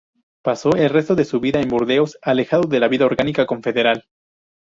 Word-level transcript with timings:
Pasó 0.43 0.75
el 0.75 0.89
resto 0.89 1.13
de 1.13 1.25
su 1.25 1.39
vida 1.39 1.61
en 1.61 1.67
Burdeos, 1.69 2.17
alejado 2.23 2.63
de 2.67 2.79
la 2.79 2.87
vida 2.87 3.05
orgánica 3.05 3.45
confederal. 3.45 4.07